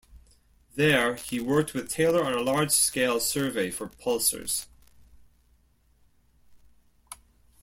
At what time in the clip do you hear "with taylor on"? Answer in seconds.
1.75-2.33